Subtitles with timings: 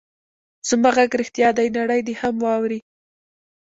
[0.67, 2.79] زما غږ رښتیا دی؛ نړۍ دې هم واوري.